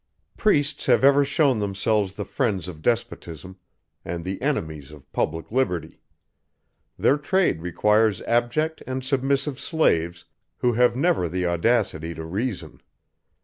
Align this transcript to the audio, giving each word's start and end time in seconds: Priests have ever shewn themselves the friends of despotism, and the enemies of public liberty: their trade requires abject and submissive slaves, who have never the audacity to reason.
Priests 0.35 0.87
have 0.87 1.03
ever 1.03 1.23
shewn 1.23 1.59
themselves 1.59 2.13
the 2.13 2.25
friends 2.25 2.67
of 2.67 2.81
despotism, 2.81 3.59
and 4.03 4.25
the 4.25 4.41
enemies 4.41 4.91
of 4.91 5.11
public 5.11 5.51
liberty: 5.51 6.01
their 6.97 7.19
trade 7.19 7.61
requires 7.61 8.19
abject 8.23 8.81
and 8.87 9.03
submissive 9.05 9.59
slaves, 9.59 10.25
who 10.57 10.73
have 10.73 10.95
never 10.95 11.29
the 11.29 11.45
audacity 11.45 12.15
to 12.15 12.25
reason. 12.25 12.81